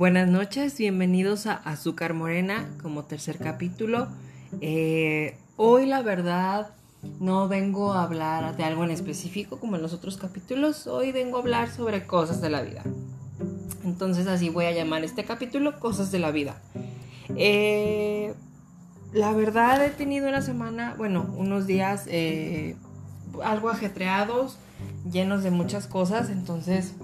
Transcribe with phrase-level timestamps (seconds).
[0.00, 4.08] Buenas noches, bienvenidos a Azúcar Morena como tercer capítulo.
[4.62, 6.70] Eh, hoy la verdad
[7.20, 11.36] no vengo a hablar de algo en específico como en los otros capítulos, hoy vengo
[11.36, 12.82] a hablar sobre cosas de la vida.
[13.84, 16.56] Entonces así voy a llamar este capítulo Cosas de la vida.
[17.36, 18.32] Eh,
[19.12, 22.74] la verdad he tenido una semana, bueno, unos días eh,
[23.44, 24.56] algo ajetreados,
[25.12, 26.94] llenos de muchas cosas, entonces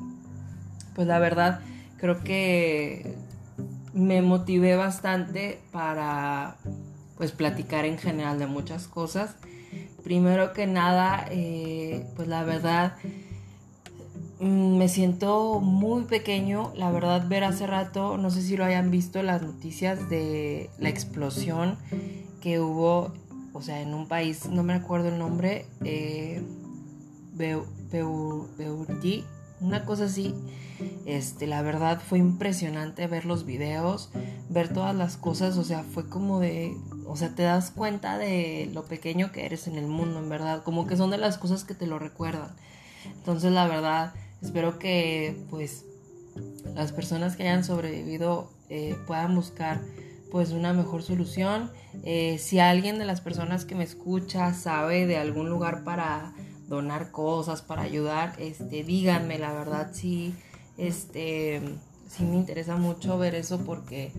[0.95, 1.61] pues la verdad
[1.99, 3.15] creo que
[3.95, 6.59] me motivé bastante para
[7.17, 9.37] pues platicar en general de muchas cosas.
[10.05, 12.97] Primero que nada, eh, pues la verdad
[14.39, 16.73] mm, me siento muy pequeño.
[16.77, 20.91] La verdad ver hace rato, no sé si lo hayan visto las noticias de la
[20.91, 21.79] explosión
[22.41, 23.13] que hubo,
[23.55, 26.43] o sea, en un país, no me acuerdo el nombre, eh,
[29.61, 30.35] una cosa así.
[31.07, 34.11] Este, la verdad fue impresionante ver los videos,
[34.49, 38.71] ver todas las cosas, o sea, fue como de, o sea, te das cuenta de
[38.75, 41.65] lo pequeño que eres en el mundo, en verdad, como que son de las cosas
[41.65, 42.55] que te lo recuerdan.
[43.07, 45.85] Entonces, la verdad, espero que pues
[46.75, 49.81] las personas que hayan sobrevivido eh, puedan buscar
[50.31, 51.71] pues una mejor solución.
[52.03, 56.35] Eh, si alguien de las personas que me escucha sabe de algún lugar para
[56.69, 60.35] donar cosas, para ayudar, este, díganme, la verdad sí,
[60.77, 61.61] este,
[62.09, 64.13] sí me interesa mucho ver eso porque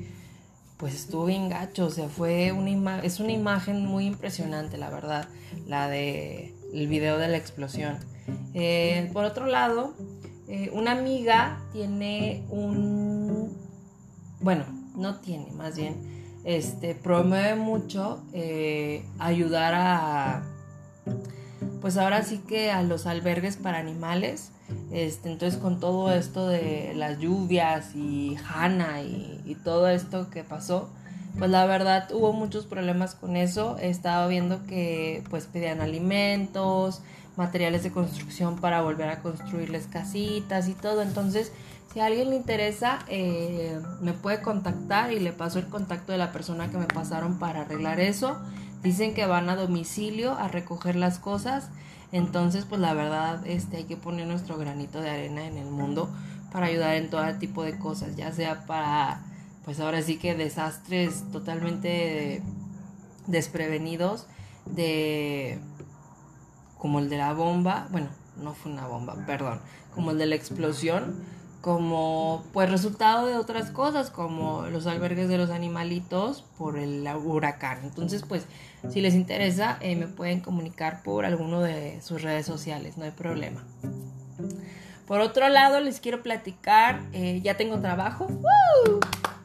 [0.78, 5.28] pues estuvo bien gacho, o sea, fue una es una imagen muy impresionante, la verdad,
[5.66, 7.98] la de el video de la explosión.
[8.54, 9.94] Eh, por otro lado,
[10.48, 13.58] eh, una amiga tiene un,
[14.40, 15.96] bueno, no tiene, más bien,
[16.44, 20.44] este, promueve mucho eh, ayudar a
[21.82, 24.52] pues ahora sí que a los albergues para animales.
[24.92, 30.90] Este, entonces con todo esto de las lluvias y Hanna y, todo esto que pasó,
[31.38, 33.78] pues la verdad hubo muchos problemas con eso.
[33.80, 37.02] He estado viendo que pues pedían alimentos,
[37.38, 41.02] materiales de construcción para volver a construirles casitas y todo.
[41.02, 41.52] Entonces,
[41.94, 46.18] si a alguien le interesa, eh, me puede contactar y le paso el contacto de
[46.18, 48.38] la persona que me pasaron para arreglar eso.
[48.84, 51.70] Dicen que van a domicilio a recoger las cosas.
[52.12, 56.10] Entonces, pues la verdad, este, hay que poner nuestro granito de arena en el mundo
[56.52, 59.22] para ayudar en todo tipo de cosas, ya sea para,
[59.66, 62.42] pues ahora sí que desastres totalmente
[63.28, 64.28] desprevenidos,
[64.66, 65.60] de
[66.78, 68.10] como el de la bomba, bueno,
[68.42, 69.60] no fue una bomba, perdón,
[69.94, 71.16] como el de la explosión,
[71.68, 77.80] como pues resultado de otras cosas como los albergues de los animalitos por el huracán.
[77.84, 78.46] Entonces pues
[78.90, 83.12] si les interesa eh, me pueden comunicar por alguno de sus redes sociales, no hay
[83.12, 83.66] problema.
[85.08, 88.28] Por otro lado les quiero platicar, eh, ya tengo trabajo,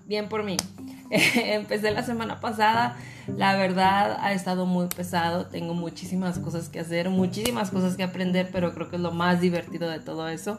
[0.06, 0.58] bien por mí.
[1.10, 7.10] Empecé la semana pasada la verdad ha estado muy pesado, tengo muchísimas cosas que hacer,
[7.10, 10.58] muchísimas cosas que aprender, pero creo que es lo más divertido de todo eso,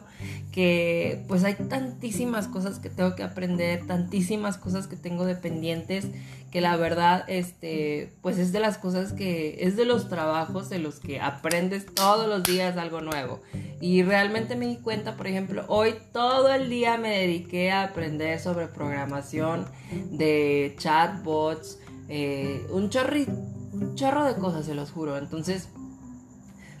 [0.52, 6.06] que pues hay tantísimas cosas que tengo que aprender, tantísimas cosas que tengo dependientes,
[6.54, 10.78] que la verdad, este, pues es de las cosas que, es de los trabajos de
[10.78, 13.40] los que aprendes todos los días algo nuevo.
[13.80, 18.38] Y realmente me di cuenta, por ejemplo, hoy todo el día me dediqué a aprender
[18.38, 19.66] sobre programación
[20.12, 23.26] de chatbots, eh, un, chorri,
[23.72, 25.16] un chorro de cosas, se los juro.
[25.16, 25.68] Entonces,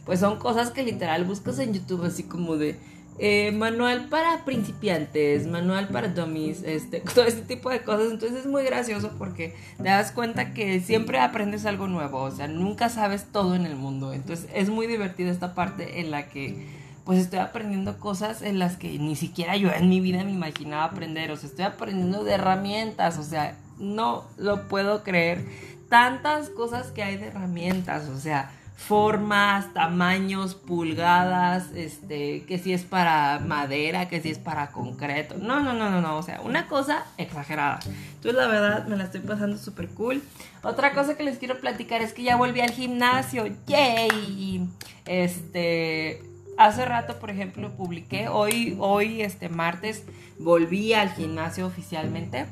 [0.04, 2.78] pues son cosas que literal buscas en YouTube así como de
[3.18, 8.10] eh, manual para principiantes, manual para dummies, este, todo este tipo de cosas.
[8.10, 12.48] Entonces es muy gracioso porque te das cuenta que siempre aprendes algo nuevo, o sea,
[12.48, 14.12] nunca sabes todo en el mundo.
[14.12, 18.76] Entonces es muy divertida esta parte en la que pues estoy aprendiendo cosas en las
[18.78, 22.32] que ni siquiera yo en mi vida me imaginaba aprender, o sea, estoy aprendiendo de
[22.32, 25.44] herramientas, o sea, no lo puedo creer.
[25.88, 32.82] Tantas cosas que hay de herramientas, o sea, formas, tamaños, pulgadas, este, que si es
[32.82, 35.36] para madera, que si es para concreto.
[35.38, 37.80] No, no, no, no, no, o sea, una cosa exagerada.
[37.84, 40.22] Entonces, la verdad, me la estoy pasando súper cool.
[40.62, 43.46] Otra cosa que les quiero platicar es que ya volví al gimnasio.
[43.66, 44.68] ¡Yay!
[45.06, 46.22] Este,
[46.58, 50.04] hace rato, por ejemplo, publiqué, hoy, hoy, este martes,
[50.38, 52.46] volví al gimnasio oficialmente.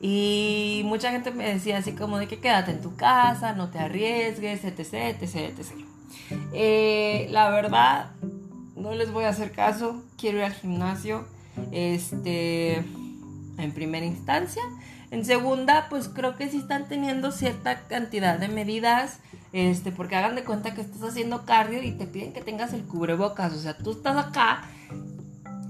[0.00, 3.78] Y mucha gente me decía así como de que quédate en tu casa, no te
[3.78, 5.86] arriesgues, etc, etc, etc.
[6.52, 8.10] Eh, la verdad,
[8.76, 11.26] no les voy a hacer caso, quiero ir al gimnasio,
[11.72, 14.62] este, en primera instancia.
[15.10, 19.20] En segunda, pues creo que sí están teniendo cierta cantidad de medidas,
[19.52, 22.82] este, porque hagan de cuenta que estás haciendo cardio y te piden que tengas el
[22.82, 24.64] cubrebocas, o sea, tú estás acá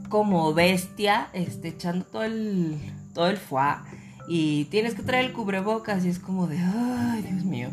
[0.08, 2.78] como bestia, este, echando todo el,
[3.12, 3.76] todo el foie
[4.28, 7.70] y tienes que traer el cubrebocas y es como de, ay, Dios mío.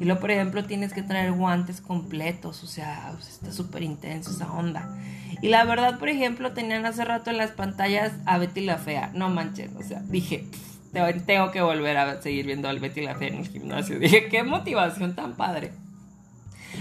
[0.00, 4.52] Y luego, por ejemplo, tienes que traer guantes completos, o sea, está súper intenso esa
[4.52, 4.96] onda.
[5.42, 9.10] Y la verdad, por ejemplo, tenían hace rato en las pantallas a Betty la Fea,
[9.14, 10.46] no manches, o sea, dije,
[11.26, 13.98] tengo que volver a seguir viendo al Betty la Fea en el gimnasio.
[14.00, 15.72] Dije, qué motivación tan padre.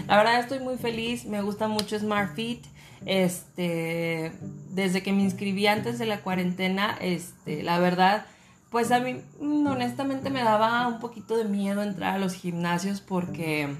[0.08, 2.64] La verdad estoy muy feliz, me gusta mucho Smart Fit.
[3.06, 4.32] Este,
[4.72, 8.26] desde que me inscribí antes de la cuarentena, este, la verdad
[8.70, 13.02] pues a mí mm, honestamente me daba un poquito de miedo entrar a los gimnasios
[13.02, 13.76] porque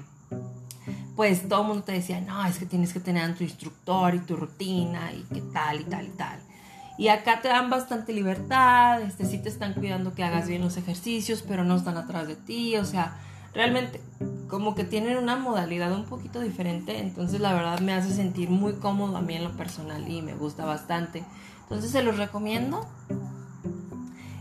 [1.16, 4.14] pues todo el mundo te decía, no, es que tienes que tener a tu instructor
[4.14, 6.38] y tu rutina y qué tal y tal y tal.
[6.96, 10.76] Y acá te dan bastante libertad, este, sí te están cuidando que hagas bien los
[10.76, 13.16] ejercicios, pero no están atrás de ti, o sea,
[13.52, 14.00] realmente
[14.48, 18.74] como que tienen una modalidad un poquito diferente, entonces la verdad me hace sentir muy
[18.74, 21.24] cómodo a mí en lo personal y me gusta bastante.
[21.62, 22.86] Entonces se los recomiendo.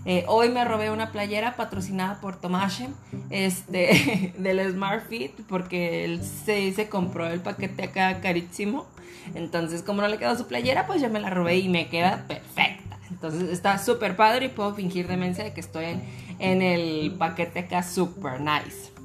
[0.10, 2.88] Eh, hoy me robé una playera patrocinada por Tomashe
[3.30, 8.88] este, del Smart Fit porque él se, compró el paquete acá carísimo.
[9.36, 12.24] Entonces, como no le quedó su playera, pues yo me la robé y me queda
[12.26, 12.98] perfecta.
[13.12, 16.04] Entonces está súper padre y puedo fingir demencia de que estoy en,
[16.40, 18.97] en el paquete acá súper nice.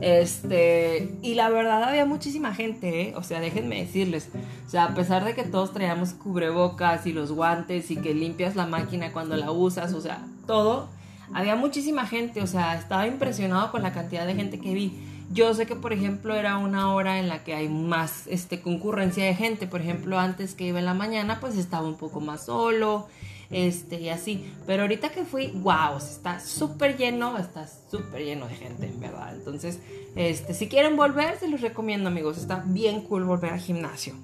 [0.00, 3.14] Este, y la verdad había muchísima gente, ¿eh?
[3.16, 4.28] o sea, déjenme decirles,
[4.66, 8.56] o sea, a pesar de que todos traíamos cubrebocas y los guantes y que limpias
[8.56, 10.88] la máquina cuando la usas, o sea, todo,
[11.34, 14.92] había muchísima gente, o sea, estaba impresionado con la cantidad de gente que vi.
[15.32, 19.24] Yo sé que, por ejemplo, era una hora en la que hay más este, concurrencia
[19.24, 19.68] de gente.
[19.68, 23.06] Por ejemplo, antes que iba en la mañana, pues estaba un poco más solo
[23.50, 24.52] este, y así.
[24.66, 29.34] Pero ahorita que fui, wow, está súper lleno, está súper lleno de gente, en verdad.
[29.34, 29.80] Entonces,
[30.16, 32.38] este, si quieren volver, se los recomiendo, amigos.
[32.38, 34.14] Está bien cool volver al gimnasio.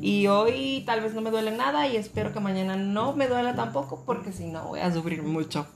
[0.00, 3.54] Y hoy tal vez no me duele nada y espero que mañana no me duela
[3.54, 5.66] tampoco, porque si no voy a sufrir mucho.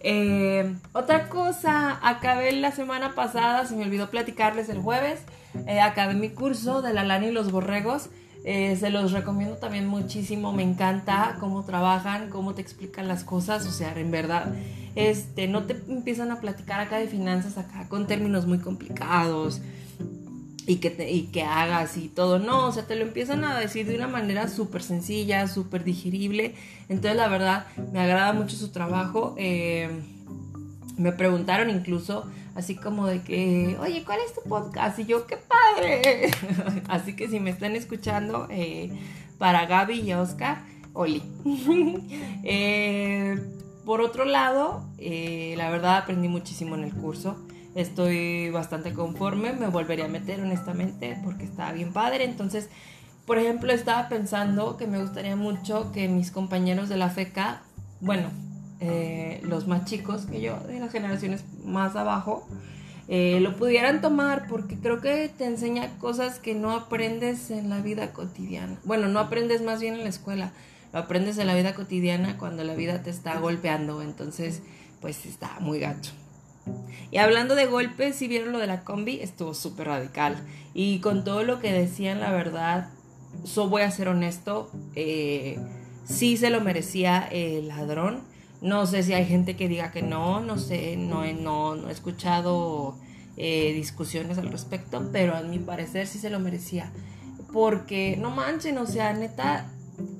[0.00, 5.20] Eh, otra cosa, acabé la semana pasada, se me olvidó platicarles el jueves,
[5.66, 8.10] eh, acabé mi curso de la lana y los borregos.
[8.44, 13.66] Eh, se los recomiendo también muchísimo, me encanta cómo trabajan, cómo te explican las cosas,
[13.66, 14.54] o sea, en verdad,
[14.94, 19.60] este, no te empiezan a platicar acá de finanzas acá con términos muy complicados
[20.66, 23.58] y que, te, y que hagas y todo, no, o sea, te lo empiezan a
[23.58, 26.54] decir de una manera súper sencilla, súper digerible,
[26.88, 29.90] entonces la verdad me agrada mucho su trabajo, eh,
[30.96, 32.24] me preguntaron incluso
[32.60, 34.98] así como de que, oye, ¿cuál es tu podcast?
[34.98, 36.30] Y yo, qué padre.
[36.88, 38.90] así que si me están escuchando, eh,
[39.38, 40.62] para Gaby y Oscar,
[40.92, 41.22] Oli.
[42.42, 43.38] Eh,
[43.84, 47.36] por otro lado, eh, la verdad aprendí muchísimo en el curso.
[47.74, 52.24] Estoy bastante conforme, me volvería a meter honestamente porque estaba bien padre.
[52.24, 52.68] Entonces,
[53.26, 57.62] por ejemplo, estaba pensando que me gustaría mucho que mis compañeros de la FECA,
[58.00, 58.30] bueno,
[58.80, 62.48] eh, los más chicos que yo, de las generaciones más abajo,
[63.08, 67.80] eh, lo pudieran tomar porque creo que te enseña cosas que no aprendes en la
[67.80, 68.78] vida cotidiana.
[68.84, 70.52] Bueno, no aprendes más bien en la escuela,
[70.92, 74.62] lo aprendes en la vida cotidiana cuando la vida te está golpeando, entonces
[75.00, 76.12] pues está muy gacho.
[77.10, 80.36] Y hablando de golpes, si vieron lo de la combi, estuvo súper radical.
[80.72, 82.90] Y con todo lo que decían, la verdad,
[83.44, 85.58] so voy a ser honesto, eh,
[86.04, 88.29] sí se lo merecía el ladrón
[88.60, 91.92] no sé si hay gente que diga que no, no sé, no he, no, he
[91.92, 92.98] escuchado
[93.36, 96.92] eh, discusiones al respecto, pero a mi parecer sí se lo merecía.
[97.52, 99.70] Porque no manchen, o sea, neta,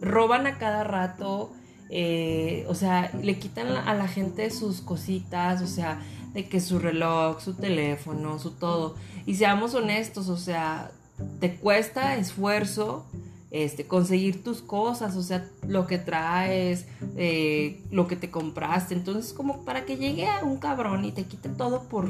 [0.01, 1.53] roban a cada rato,
[1.91, 6.01] eh, o sea, le quitan a la gente sus cositas, o sea,
[6.33, 8.97] de que su reloj, su teléfono, su todo.
[9.27, 10.93] Y seamos honestos, o sea,
[11.41, 13.07] te cuesta esfuerzo
[13.51, 18.95] este, conseguir tus cosas, o sea, lo que traes, eh, lo que te compraste.
[18.95, 22.09] Entonces, como para que llegue a un cabrón y te quite todo por,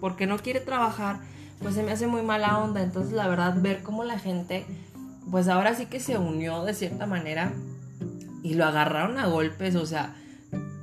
[0.00, 1.20] porque no quiere trabajar,
[1.60, 2.82] pues se me hace muy mala onda.
[2.82, 4.64] Entonces, la verdad, ver cómo la gente,
[5.30, 7.52] pues ahora sí que se unió de cierta manera
[8.42, 10.14] y lo agarraron a golpes, o sea,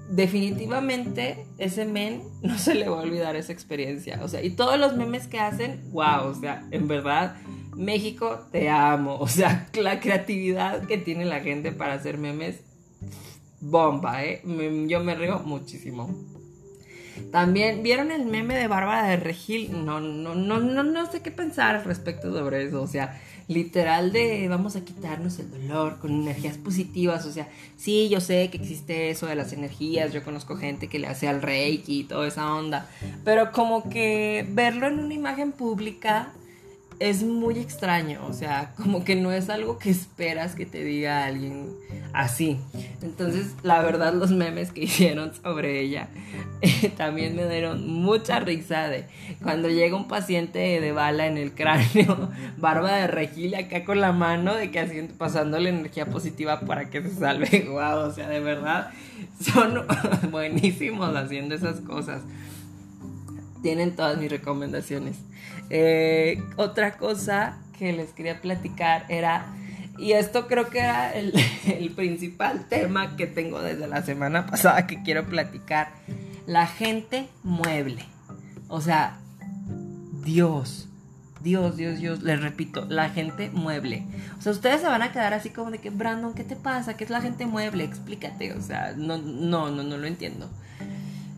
[0.10, 4.20] definitivamente ese men no se le va a olvidar esa experiencia.
[4.24, 7.36] O sea, y todos los memes que hacen, wow, o sea, en verdad
[7.78, 9.18] México, te amo.
[9.20, 12.62] O sea, la creatividad que tiene la gente para hacer memes,
[13.62, 14.42] bomba, ¿eh?
[14.88, 16.10] yo me río muchísimo.
[17.32, 19.86] También, ¿vieron el meme de Bárbara de Regil?
[19.86, 22.82] No, no, no, no, no sé qué pensar al respecto sobre eso.
[22.82, 27.26] O sea, literal de vamos a quitarnos el dolor con energías positivas.
[27.26, 30.14] O sea, sí, yo sé que existe eso de las energías.
[30.14, 32.88] Yo conozco gente que le hace al reiki y toda esa onda.
[33.26, 36.34] Pero como que verlo en una imagen pública
[37.00, 41.26] es muy extraño, o sea, como que no es algo que esperas que te diga
[41.26, 41.70] alguien
[42.14, 42.60] así.
[43.02, 46.08] Entonces, la verdad, los memes que hicieron sobre ella
[46.62, 49.06] eh, también me dieron mucha risa de
[49.44, 54.12] cuando llega un paciente de bala en el cráneo, barba de regil acá con la
[54.12, 57.68] mano, de que haciendo, pasando la energía positiva para que se salve.
[57.78, 58.92] Wow, o sea, de verdad,
[59.40, 59.86] son
[60.32, 62.22] buenísimos haciendo esas cosas.
[63.62, 65.18] Tienen todas mis recomendaciones.
[65.70, 69.46] Eh, otra cosa que les quería platicar era,
[69.98, 71.34] y esto creo que era el,
[71.66, 75.90] el principal tema que tengo desde la semana pasada que quiero platicar,
[76.46, 78.04] la gente mueble.
[78.68, 79.18] O sea,
[80.24, 80.84] Dios.
[81.42, 84.04] Dios, Dios, Dios, les repito, la gente mueble.
[84.40, 86.98] O sea, ustedes se van a quedar así como de que, Brandon, ¿qué te pasa?
[86.98, 87.84] ¿Qué es la gente mueble?
[87.84, 88.54] Explícate.
[88.54, 90.50] O sea, no, no, no, no lo entiendo.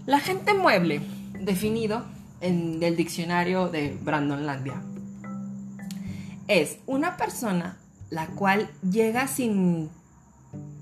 [0.05, 1.01] La gente mueble,
[1.39, 2.05] definido
[2.41, 4.81] en el diccionario de Brandon Landia,
[6.47, 7.77] es una persona
[8.09, 9.89] la cual llega sin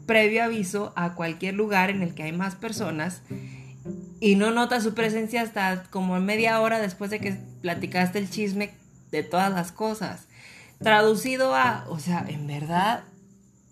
[0.05, 3.21] previo aviso a cualquier lugar en el que hay más personas
[4.19, 8.71] y no nota su presencia hasta como media hora después de que platicaste el chisme
[9.11, 10.27] de todas las cosas.
[10.79, 13.03] Traducido a, o sea, en verdad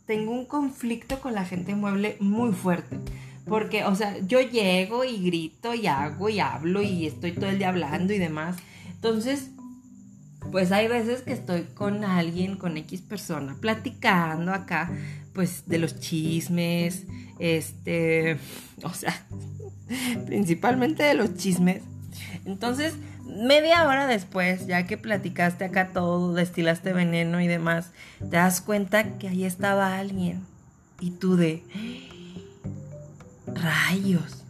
[0.05, 2.99] tengo un conflicto con la gente mueble muy fuerte.
[3.45, 7.59] Porque, o sea, yo llego y grito y hago y hablo y estoy todo el
[7.59, 8.57] día hablando y demás.
[8.89, 9.51] Entonces,
[10.51, 14.91] pues hay veces que estoy con alguien, con X persona, platicando acá,
[15.33, 17.05] pues de los chismes,
[17.39, 18.37] este,
[18.83, 19.25] o sea,
[20.25, 21.83] principalmente de los chismes.
[22.45, 28.61] Entonces, media hora después, ya que platicaste acá todo, destilaste veneno y demás, te das
[28.61, 30.45] cuenta que ahí estaba alguien.
[30.99, 31.63] Y tú de
[33.55, 34.43] rayos.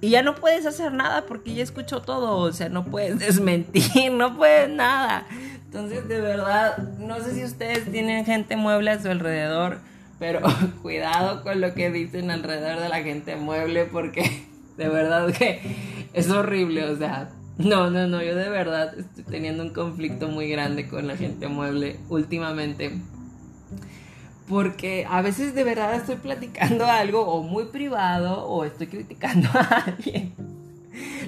[0.00, 4.12] Y ya no puedes hacer nada porque ya escuchó todo, o sea, no puedes desmentir,
[4.12, 5.26] no puedes nada.
[5.64, 9.78] Entonces, de verdad, no sé si ustedes tienen gente mueble a su alrededor,
[10.18, 10.40] pero
[10.82, 14.44] cuidado con lo que dicen alrededor de la gente mueble porque
[14.76, 15.60] de verdad que
[16.12, 20.48] es horrible, o sea, no, no, no, yo de verdad estoy teniendo un conflicto muy
[20.48, 23.00] grande con la gente mueble últimamente.
[24.48, 29.84] Porque a veces de verdad estoy platicando algo o muy privado o estoy criticando a
[29.86, 30.34] alguien.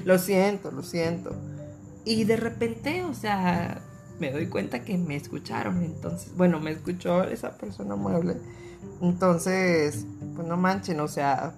[0.05, 1.35] Lo siento, lo siento.
[2.05, 3.81] Y de repente, o sea,
[4.21, 5.83] me doy cuenta que me escucharon.
[5.83, 8.37] Entonces, bueno, me escuchó esa persona mueble.
[9.01, 11.55] Entonces, pues no manchen, o sea,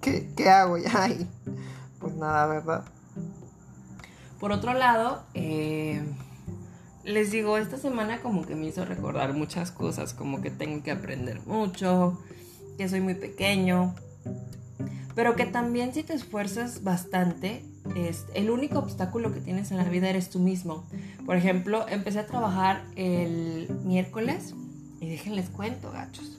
[0.00, 1.08] ¿qué, qué hago ya?
[1.98, 2.84] pues nada, ¿verdad?
[4.38, 6.02] Por otro lado, eh,
[7.04, 10.90] les digo, esta semana como que me hizo recordar muchas cosas, como que tengo que
[10.90, 12.18] aprender mucho,
[12.78, 13.94] que soy muy pequeño,
[15.14, 17.64] pero que también si te esfuerzas bastante,
[17.96, 20.86] es, el único obstáculo que tienes en la vida eres tú mismo.
[21.26, 24.54] Por ejemplo, empecé a trabajar el miércoles
[25.00, 26.38] y déjenles cuento, gachos.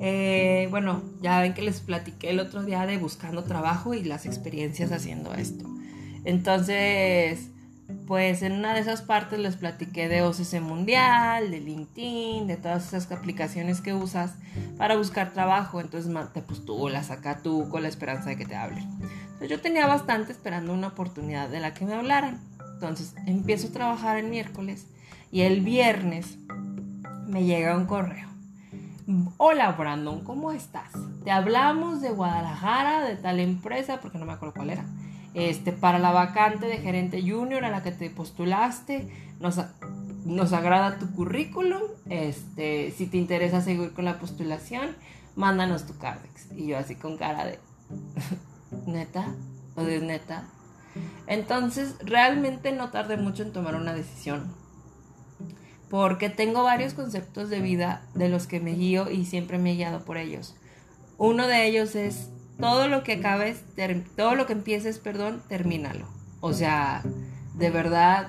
[0.00, 4.24] Eh, bueno, ya ven que les platiqué el otro día de buscando trabajo y las
[4.24, 5.66] experiencias haciendo esto.
[6.24, 7.50] Entonces,
[8.06, 12.88] pues en una de esas partes les platiqué de OCC Mundial, de LinkedIn, de todas
[12.88, 14.34] esas aplicaciones que usas
[14.76, 15.80] para buscar trabajo.
[15.80, 18.88] Entonces te postulas acá tú con la esperanza de que te hablen.
[19.24, 22.40] Entonces yo tenía bastante esperando una oportunidad de la que me hablaran.
[22.74, 24.86] Entonces empiezo a trabajar el miércoles
[25.30, 26.38] y el viernes
[27.26, 28.28] me llega un correo.
[29.36, 30.90] Hola Brandon, ¿cómo estás?
[31.22, 34.84] Te hablamos de Guadalajara, de tal empresa, porque no me acuerdo cuál era
[35.36, 39.06] este, para la vacante de gerente junior a la que te postulaste.
[39.38, 39.60] Nos,
[40.24, 41.82] nos agrada tu currículum.
[42.08, 44.96] Este, si te interesa seguir con la postulación,
[45.34, 46.52] mándanos tu Cardex.
[46.56, 47.58] Y yo así con cara de,
[48.86, 49.34] neta,
[49.74, 50.44] o de neta.
[51.26, 54.54] Entonces, realmente no tardé mucho en tomar una decisión.
[55.90, 59.76] Porque tengo varios conceptos de vida de los que me guío y siempre me he
[59.76, 60.56] guiado por ellos.
[61.18, 63.62] Uno de ellos es todo lo que acabes,
[64.16, 66.06] todo lo que empieces, perdón, termínalo.
[66.40, 67.02] O sea,
[67.54, 68.28] de verdad,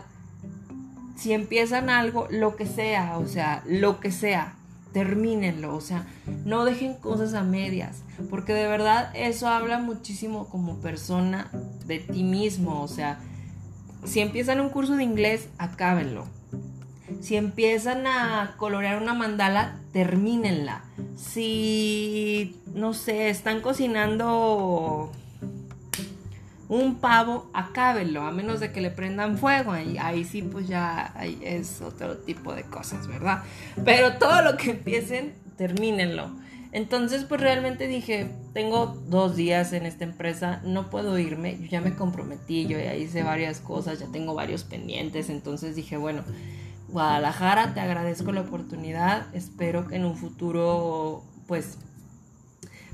[1.16, 4.56] si empiezan algo, lo que sea, o sea, lo que sea,
[4.94, 6.06] termínenlo, o sea,
[6.46, 11.52] no dejen cosas a medias, porque de verdad eso habla muchísimo como persona
[11.86, 13.20] de ti mismo, o sea,
[14.06, 16.26] si empiezan un curso de inglés, acábenlo.
[17.22, 20.84] Si empiezan a colorear una mandala, termínenla.
[21.16, 25.12] Si, no sé, están cocinando
[26.70, 29.72] un pavo, acábenlo, a menos de que le prendan fuego.
[29.72, 33.44] Ahí, ahí sí, pues ya es otro tipo de cosas, ¿verdad?
[33.86, 36.30] Pero todo lo que empiecen, termínenlo.
[36.74, 41.82] Entonces, pues realmente dije, tengo dos días en esta empresa, no puedo irme, yo ya
[41.82, 46.24] me comprometí, yo ya hice varias cosas, ya tengo varios pendientes, entonces dije, bueno,
[46.90, 51.78] Guadalajara, te agradezco la oportunidad, espero que en un futuro, pues,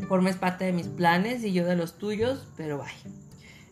[0.08, 3.14] formes parte de mis planes y yo de los tuyos, pero bye.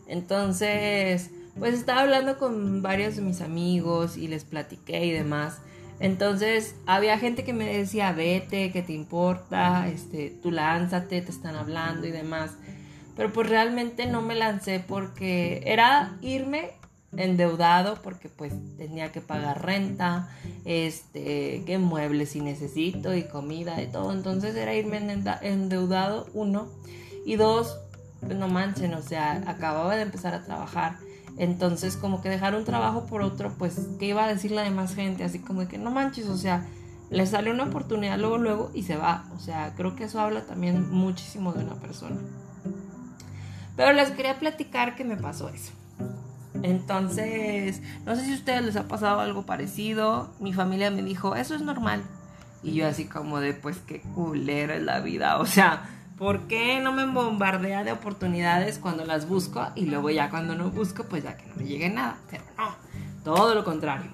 [0.06, 5.60] Entonces, pues estaba hablando con varios de mis amigos y les platiqué y demás.
[6.00, 11.54] Entonces había gente que me decía, vete, que te importa, este, tú lánzate, te están
[11.54, 12.52] hablando y demás.
[13.16, 16.72] Pero pues realmente no me lancé porque era irme
[17.16, 20.30] endeudado porque pues tenía que pagar renta,
[20.64, 24.12] este, que muebles si necesito y comida y todo.
[24.12, 24.98] Entonces era irme
[25.42, 26.68] endeudado, uno.
[27.24, 27.78] Y dos,
[28.20, 30.96] pues no manchen, o sea, acababa de empezar a trabajar
[31.38, 34.94] entonces, como que dejar un trabajo por otro, pues, ¿qué iba a decir la demás
[34.94, 35.24] gente?
[35.24, 36.66] Así como que no manches, o sea,
[37.10, 39.24] le sale una oportunidad luego, luego y se va.
[39.34, 42.16] O sea, creo que eso habla también muchísimo de una persona.
[43.76, 45.72] Pero les quería platicar que me pasó eso.
[46.62, 50.32] Entonces, no sé si a ustedes les ha pasado algo parecido.
[50.38, 52.02] Mi familia me dijo, eso es normal.
[52.62, 55.38] Y yo así como de, pues qué culera es la vida.
[55.38, 55.82] O sea,
[56.22, 60.70] ¿Por qué no me bombardea de oportunidades cuando las busco y luego ya cuando no
[60.70, 62.16] busco, pues ya que no me llegue nada?
[62.30, 62.76] Pero no,
[63.24, 64.08] todo lo contrario.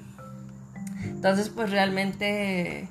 [1.05, 2.89] Entonces, pues realmente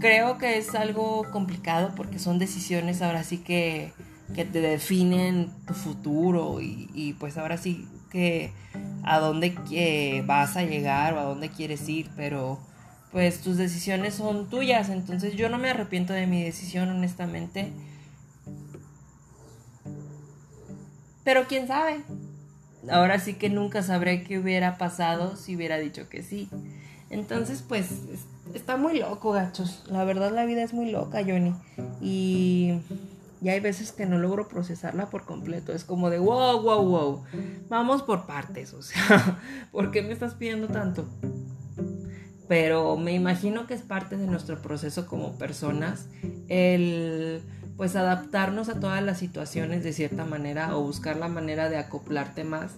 [0.00, 3.94] creo que es algo complicado porque son decisiones ahora sí que,
[4.34, 8.52] que te definen tu futuro y, y, pues ahora sí que
[9.04, 12.58] a dónde vas a llegar o a dónde quieres ir, pero
[13.12, 17.72] pues tus decisiones son tuyas, entonces yo no me arrepiento de mi decisión honestamente
[21.28, 22.00] Pero quién sabe.
[22.90, 26.48] Ahora sí que nunca sabré qué hubiera pasado si hubiera dicho que sí.
[27.10, 27.90] Entonces, pues,
[28.54, 29.84] está muy loco, gachos.
[29.90, 31.54] La verdad, la vida es muy loca, Johnny.
[32.00, 32.80] Y,
[33.40, 35.72] y hay veces que no logro procesarla por completo.
[35.72, 37.24] Es como de, wow, wow, wow.
[37.68, 39.40] Vamos por partes, o sea,
[39.72, 41.08] ¿por qué me estás pidiendo tanto?
[42.48, 46.06] Pero me imagino que es parte de nuestro proceso como personas
[46.48, 47.42] el
[47.76, 52.42] pues adaptarnos a todas las situaciones de cierta manera o buscar la manera de acoplarte
[52.42, 52.72] más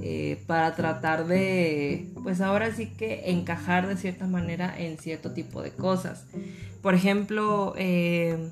[0.00, 5.60] eh, para tratar de, pues ahora sí que encajar de cierta manera en cierto tipo
[5.60, 6.24] de cosas.
[6.80, 8.50] Por ejemplo, eh,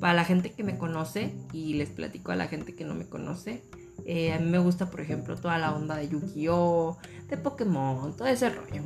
[0.00, 3.06] para la gente que me conoce, y les platico a la gente que no me
[3.06, 3.62] conoce,
[4.06, 8.28] eh, a mí me gusta, por ejemplo, toda la onda de Yu-Gi-Oh!, de Pokémon, todo
[8.28, 8.82] ese rollo.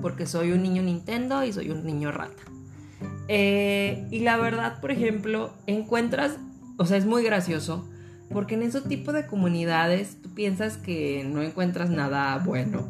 [0.00, 2.42] Porque soy un niño Nintendo y soy un niño rata.
[3.28, 6.36] Eh, y la verdad, por ejemplo, encuentras,
[6.78, 7.88] o sea, es muy gracioso,
[8.30, 12.88] porque en ese tipo de comunidades tú piensas que no encuentras nada bueno,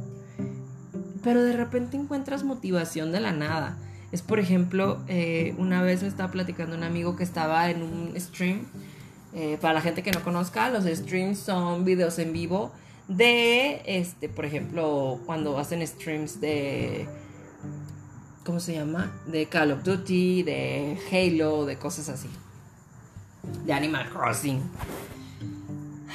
[1.22, 3.78] pero de repente encuentras motivación de la nada.
[4.12, 8.12] Es, por ejemplo, eh, una vez me estaba platicando un amigo que estaba en un
[8.18, 8.66] stream.
[9.32, 12.72] Eh, para la gente que no conozca, los streams son videos en vivo
[13.06, 17.08] de, este, por ejemplo, cuando hacen streams de
[18.44, 19.12] ¿cómo se llama?
[19.26, 22.28] De Call of Duty, de Halo, de cosas así.
[23.64, 24.62] De Animal Crossing.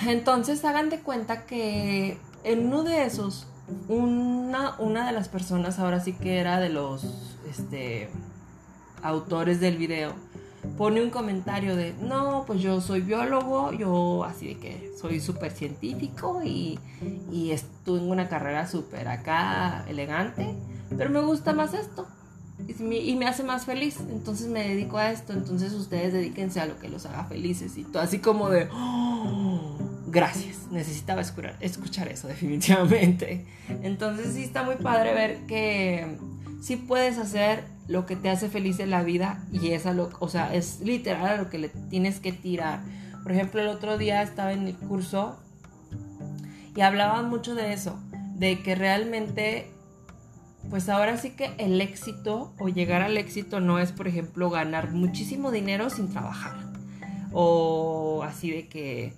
[0.08, 3.47] Entonces hagan de cuenta que en uno de esos,
[3.88, 8.10] una, una de las personas, ahora sí que era de los este,
[9.01, 10.13] autores del video,
[10.77, 15.51] pone un comentario de, no, pues yo soy biólogo, yo así de que soy súper
[15.51, 16.79] científico y,
[17.31, 20.55] y estuve en una carrera súper acá elegante,
[20.97, 22.08] pero me gusta más esto
[22.67, 23.99] y me hace más feliz.
[24.10, 25.34] Entonces me dedico a esto.
[25.34, 27.77] Entonces ustedes dedíquense a lo que los haga felices.
[27.77, 29.77] Y todo así como de, oh,
[30.08, 30.67] gracias.
[30.71, 33.45] Necesitaba escuchar, escuchar eso definitivamente.
[33.84, 36.17] Entonces sí está muy padre ver que
[36.65, 40.10] sí puedes hacer lo que te hace feliz en la vida y es a lo,
[40.19, 42.80] o sea, es literal a lo que le tienes que tirar.
[43.21, 45.38] Por ejemplo, el otro día estaba en el curso
[46.75, 47.99] y hablaban mucho de eso,
[48.34, 49.69] de que realmente
[50.71, 54.91] pues ahora sí que el éxito o llegar al éxito no es, por ejemplo, ganar
[54.91, 56.56] muchísimo dinero sin trabajar.
[57.32, 59.13] O así de que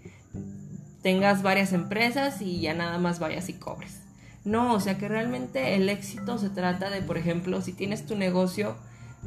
[1.01, 4.06] tengas varias empresas y ya nada más vayas y cobres.
[4.47, 8.15] No, o sea que realmente el éxito se trata de, por ejemplo, si tienes tu
[8.15, 8.77] negocio,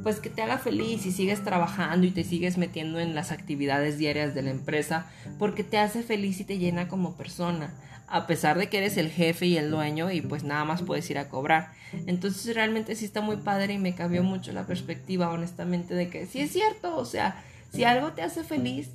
[0.03, 3.99] pues que te haga feliz y sigues trabajando y te sigues metiendo en las actividades
[3.99, 5.07] diarias de la empresa
[5.39, 7.75] porque te hace feliz y te llena como persona
[8.11, 11.09] a pesar de que eres el jefe y el dueño y pues nada más puedes
[11.11, 11.73] ir a cobrar.
[12.07, 16.27] Entonces realmente sí está muy padre y me cambió mucho la perspectiva, honestamente, de que
[16.27, 18.91] sí es cierto, o sea, si algo te hace feliz,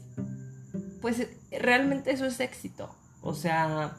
[1.01, 2.93] pues realmente eso es éxito.
[3.21, 3.95] O sea,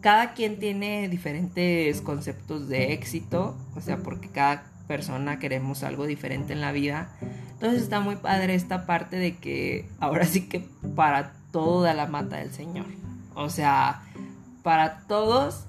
[0.00, 6.52] cada quien tiene diferentes conceptos de éxito, o sea, porque cada persona queremos algo diferente
[6.52, 7.10] en la vida,
[7.52, 12.06] Entonces está muy padre esta parte de que ahora sí que para todo da la
[12.06, 12.86] mata del Señor.
[13.34, 14.02] O sea,
[14.62, 15.64] para todos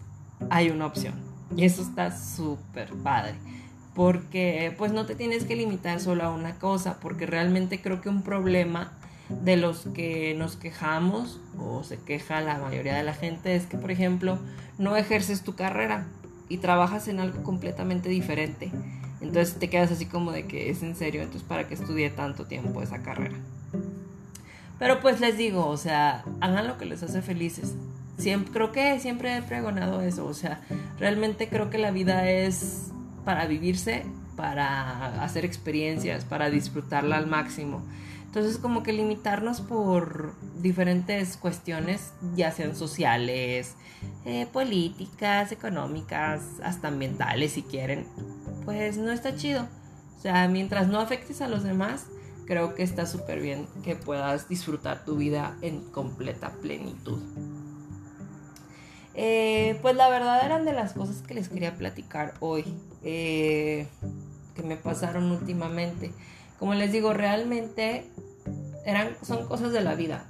[0.50, 1.13] hay una opción.
[1.56, 3.36] Y eso está súper padre.
[3.94, 6.98] Porque pues no te tienes que limitar solo a una cosa.
[7.00, 8.94] Porque realmente creo que un problema
[9.44, 13.78] de los que nos quejamos o se queja la mayoría de la gente es que,
[13.78, 14.39] por ejemplo,
[14.78, 16.08] no ejerces tu carrera
[16.50, 18.72] y trabajas en algo completamente diferente.
[19.22, 22.46] Entonces te quedas así como de que es en serio, entonces para qué estudié tanto
[22.46, 23.38] tiempo esa carrera.
[24.80, 27.76] Pero pues les digo, o sea, hagan lo que les hace felices.
[28.17, 30.62] Siempre, creo que siempre he pregonado eso, o sea,
[31.00, 32.91] realmente creo que la vida es
[33.24, 37.84] para vivirse, para hacer experiencias, para disfrutarla al máximo.
[38.32, 43.76] Entonces como que limitarnos por diferentes cuestiones, ya sean sociales,
[44.24, 48.08] eh, políticas, económicas, hasta ambientales si quieren,
[48.63, 49.67] pues no está chido.
[50.17, 52.06] O sea, mientras no afectes a los demás,
[52.46, 57.20] creo que está súper bien que puedas disfrutar tu vida en completa plenitud.
[59.13, 62.63] Eh, pues la verdad eran de las cosas que les quería platicar hoy,
[63.04, 63.89] eh,
[64.56, 66.13] que me pasaron últimamente.
[66.62, 68.06] Como les digo, realmente
[68.86, 70.28] eran, son cosas de la vida.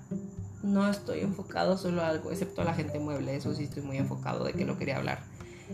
[0.63, 3.35] No estoy enfocado solo a algo, excepto a la gente mueble.
[3.35, 5.19] Eso sí estoy muy enfocado de que lo quería hablar.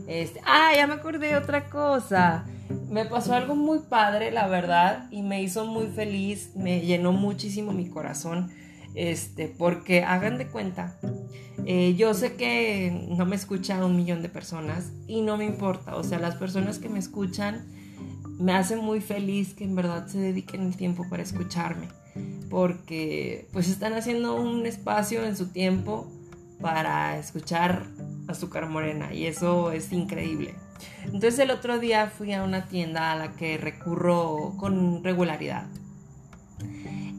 [0.08, 2.46] Este, ah, ya me acordé de otra cosa.
[2.89, 7.72] Me pasó algo muy padre, la verdad, y me hizo muy feliz, me llenó muchísimo
[7.72, 8.50] mi corazón.
[8.96, 10.98] Este, porque hagan de cuenta,
[11.67, 15.96] eh, yo sé que no me escucha un millón de personas y no me importa.
[15.98, 17.67] O sea, las personas que me escuchan
[18.38, 21.88] me hace muy feliz que en verdad se dediquen el tiempo para escucharme,
[22.50, 26.08] porque pues están haciendo un espacio en su tiempo
[26.62, 27.86] para escuchar
[28.28, 30.56] azúcar morena y eso es increíble.
[31.06, 35.65] Entonces el otro día fui a una tienda a la que recurro con regularidad.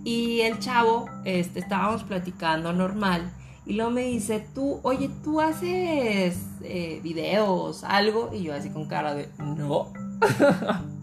[0.05, 3.33] Y el chavo, este, estábamos platicando normal
[3.67, 8.87] y luego me dice, tú, oye, tú haces eh, videos, algo, y yo así con
[8.87, 9.93] cara de, no.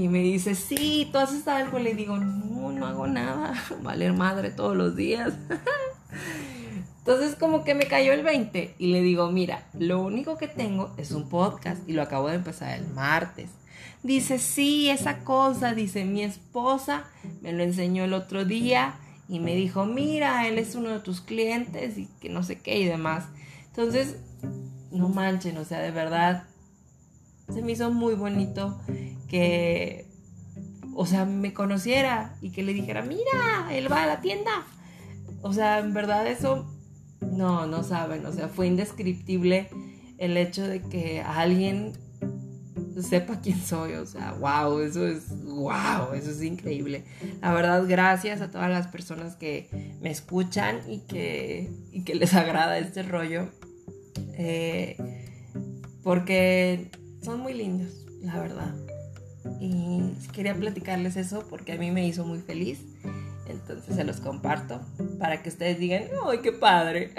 [0.00, 1.78] Y me dice, sí, tú haces algo.
[1.78, 3.52] Le digo, no, no hago nada.
[3.82, 5.34] Valer madre todos los días.
[7.00, 10.94] Entonces como que me cayó el 20 y le digo, mira, lo único que tengo
[10.96, 13.50] es un podcast y lo acabo de empezar el martes.
[14.02, 17.04] Dice, sí, esa cosa, dice, mi esposa
[17.42, 18.94] me lo enseñó el otro día
[19.28, 22.78] y me dijo, mira, él es uno de tus clientes y que no sé qué
[22.78, 23.24] y demás.
[23.66, 24.16] Entonces,
[24.92, 26.44] no manchen, o sea, de verdad,
[27.52, 28.80] se me hizo muy bonito
[29.28, 30.06] que,
[30.94, 34.66] o sea, me conociera y que le dijera, mira, él va a la tienda.
[35.42, 36.66] O sea, en verdad eso,
[37.20, 39.68] no, no saben, o sea, fue indescriptible
[40.18, 41.94] el hecho de que alguien
[43.02, 47.04] sepa quién soy, o sea, wow, eso es, wow, eso es increíble.
[47.40, 52.34] La verdad, gracias a todas las personas que me escuchan y que, y que les
[52.34, 53.48] agrada este rollo,
[54.34, 54.96] eh,
[56.02, 56.90] porque
[57.22, 58.74] son muy lindos, la verdad.
[59.60, 60.02] Y
[60.32, 62.84] quería platicarles eso porque a mí me hizo muy feliz.
[63.48, 64.80] Entonces se los comparto
[65.18, 67.12] para que ustedes digan, ¡ay, qué padre!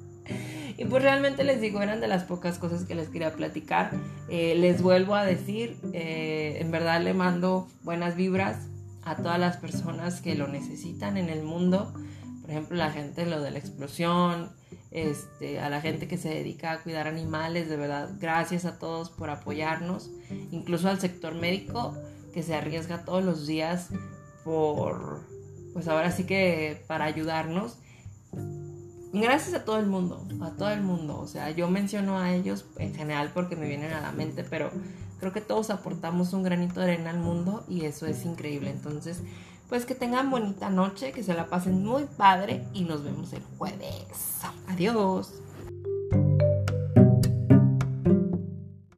[0.76, 3.92] y pues realmente les digo, eran de las pocas cosas que les quería platicar.
[4.28, 8.66] Eh, les vuelvo a decir, eh, en verdad le mando buenas vibras
[9.04, 11.92] a todas las personas que lo necesitan en el mundo.
[12.40, 14.50] Por ejemplo, la gente lo de la explosión,
[14.96, 19.10] este, a la gente que se dedica a cuidar animales, de verdad, gracias a todos
[19.10, 20.10] por apoyarnos,
[20.50, 21.94] incluso al sector médico
[22.32, 23.90] que se arriesga todos los días
[24.42, 25.20] por,
[25.74, 27.76] pues ahora sí que para ayudarnos.
[29.12, 31.20] Gracias a todo el mundo, a todo el mundo.
[31.20, 34.70] O sea, yo menciono a ellos en general porque me vienen a la mente, pero
[35.20, 38.70] creo que todos aportamos un granito de arena al mundo y eso es increíble.
[38.70, 39.22] Entonces,
[39.68, 43.42] pues que tengan bonita noche, que se la pasen muy padre y nos vemos el
[43.58, 44.40] jueves.
[44.68, 45.32] Adiós.